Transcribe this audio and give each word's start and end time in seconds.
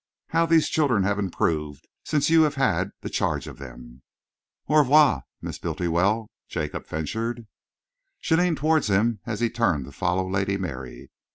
How 0.29 0.47
these 0.47 0.67
children 0.67 1.03
have 1.03 1.19
improved 1.19 1.87
since 2.03 2.27
you 2.31 2.41
had 2.49 2.89
the 3.01 3.07
charge 3.11 3.45
of 3.45 3.59
them." 3.59 4.01
"Au 4.67 4.79
revoir, 4.79 5.25
Miss 5.43 5.59
Bultiwell," 5.59 6.31
Jacob 6.47 6.87
ventured. 6.87 7.45
She 8.19 8.35
leaned 8.35 8.57
towards 8.57 8.87
him 8.89 9.19
as 9.27 9.41
he 9.41 9.49
turned 9.51 9.85
to 9.85 9.91
follow 9.91 10.27
Lady 10.27 10.57
Mary. 10.57 11.11